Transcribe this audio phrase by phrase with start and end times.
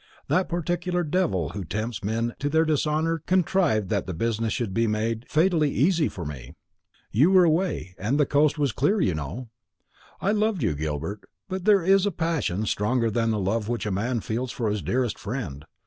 [0.29, 4.87] That particular devil who tempts men to their dishonour contrived that the business should be
[4.87, 6.55] made fatally easy for me.
[7.11, 9.49] You were away, and the coast was clear, you know.
[10.19, 13.91] I loved you, Gilbert; but there is a passion stronger than the love which a
[13.91, 15.65] man feels for his dearest friend.